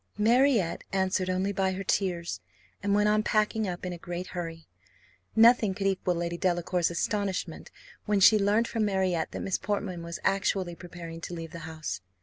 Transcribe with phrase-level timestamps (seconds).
[0.17, 2.41] Marriott answered only by her tears,
[2.81, 4.67] and went on packing up in a great hurry.
[5.35, 7.69] Nothing could equal Lady Delacour's astonishment
[8.07, 12.01] when she learnt from Marriott that Miss Portman was actually preparing to leave the house.